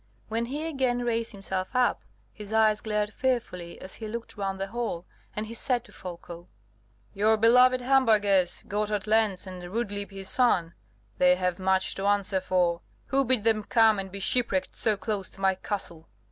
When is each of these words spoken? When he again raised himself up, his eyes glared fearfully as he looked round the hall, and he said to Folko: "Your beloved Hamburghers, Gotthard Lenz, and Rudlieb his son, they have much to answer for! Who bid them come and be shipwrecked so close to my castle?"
When 0.29 0.45
he 0.47 0.65
again 0.65 1.01
raised 1.05 1.31
himself 1.31 1.75
up, 1.75 2.01
his 2.33 2.51
eyes 2.51 2.81
glared 2.81 3.13
fearfully 3.13 3.79
as 3.79 3.93
he 3.97 4.07
looked 4.07 4.35
round 4.35 4.59
the 4.59 4.65
hall, 4.69 5.05
and 5.35 5.45
he 5.45 5.53
said 5.53 5.83
to 5.83 5.91
Folko: 5.91 6.47
"Your 7.13 7.37
beloved 7.37 7.81
Hamburghers, 7.81 8.63
Gotthard 8.67 9.05
Lenz, 9.05 9.45
and 9.45 9.61
Rudlieb 9.61 10.09
his 10.09 10.27
son, 10.27 10.73
they 11.19 11.35
have 11.35 11.59
much 11.59 11.93
to 11.93 12.05
answer 12.07 12.39
for! 12.41 12.81
Who 13.05 13.23
bid 13.25 13.43
them 13.43 13.63
come 13.63 13.99
and 13.99 14.11
be 14.11 14.19
shipwrecked 14.19 14.75
so 14.75 14.97
close 14.97 15.29
to 15.29 15.39
my 15.39 15.53
castle?" 15.53 16.07